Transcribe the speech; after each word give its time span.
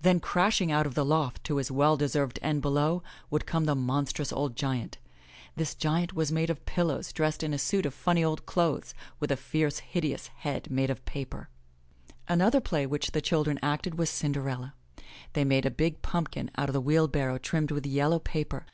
Then, 0.00 0.18
crashing 0.18 0.72
out 0.72 0.86
of 0.86 0.94
the 0.94 1.04
loft 1.04 1.44
to 1.44 1.58
his 1.58 1.70
well 1.70 1.98
deserved 1.98 2.38
end 2.40 2.62
below, 2.62 3.02
would 3.28 3.44
come 3.44 3.66
the 3.66 3.74
monstrous 3.74 4.32
old 4.32 4.56
giant. 4.56 4.96
This 5.56 5.74
giant 5.74 6.14
was 6.14 6.32
made 6.32 6.48
of 6.48 6.64
pillows 6.64 7.12
dressed 7.12 7.42
in 7.42 7.52
a 7.52 7.58
suit 7.58 7.84
of 7.84 7.92
funny 7.92 8.24
old 8.24 8.46
clothes, 8.46 8.94
with 9.20 9.30
a 9.30 9.36
fierce, 9.36 9.80
hideous 9.80 10.28
head 10.28 10.70
made 10.70 10.88
of 10.88 11.04
paper. 11.04 11.48
13 11.48 11.48
M 11.48 11.48
Y 11.48 11.50
BOOK 11.50 12.14
HOUSE 12.14 12.34
Another 12.54 12.60
play 12.62 12.86
which 12.86 13.10
the 13.10 13.20
children 13.20 13.58
acted 13.62 13.98
was 13.98 14.08
Cinderella. 14.08 14.72
They 15.34 15.44
made 15.44 15.66
a 15.66 15.70
big 15.70 16.00
pumpkin 16.00 16.50
out 16.56 16.70
of 16.70 16.72
the 16.72 16.80
wheelbarrow 16.80 17.36
trimmed 17.36 17.70
with 17.70 17.84
yellow 17.84 18.20
paper. 18.20 18.64